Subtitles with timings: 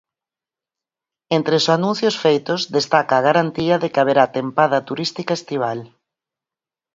[1.37, 5.79] Entre os anuncios feitos, destaca a garantía de que haberá tempada turística estival.